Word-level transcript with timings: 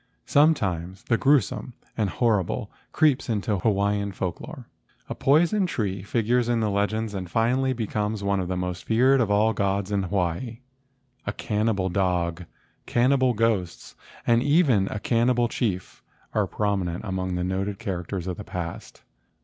Sometimes 0.25 1.03
the 1.03 1.17
gruesome 1.19 1.73
and 1.95 2.09
horrible 2.09 2.71
creeps 2.91 3.29
into 3.29 3.59
Hawaiian 3.59 4.11
folk 4.11 4.41
lore. 4.41 4.67
A 5.07 5.13
poison 5.13 5.67
tree 5.67 6.01
figures 6.01 6.49
in 6.49 6.59
the 6.59 6.71
legends 6.71 7.13
and 7.13 7.29
finally 7.29 7.71
becomes 7.71 8.23
one 8.23 8.39
of 8.39 8.47
the 8.47 8.57
most 8.57 8.83
feared 8.85 9.21
of 9.21 9.29
all 9.29 9.49
the 9.49 9.53
gods 9.57 9.91
of 9.91 10.05
Hawaii. 10.05 10.61
A 11.27 11.31
can 11.33 11.67
xii 11.67 11.69
INTRODUCTION 11.69 11.75
nibal 11.75 11.93
dog, 11.93 12.45
cannibal 12.87 13.33
ghosts, 13.35 13.93
and 14.25 14.41
even 14.41 14.87
a 14.87 14.99
cannibal 14.99 15.47
chief 15.47 16.01
are 16.33 16.47
prominent 16.47 17.03
among 17.05 17.35
the 17.35 17.43
noted 17.43 17.77
characters 17.77 18.25
of 18.25 18.37
the 18.37 18.43
past. 18.43 19.03